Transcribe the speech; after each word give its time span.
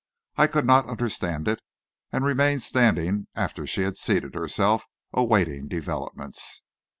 I 0.35 0.47
could 0.47 0.65
not 0.65 0.87
understand 0.89 1.47
it, 1.47 1.59
and 2.11 2.25
remained 2.25 2.63
standing 2.63 3.27
after 3.35 3.67
she 3.67 3.83
had 3.83 3.97
seated 3.97 4.33
herself, 4.33 4.83
awaiting 5.13 5.67
developments. 5.67 6.63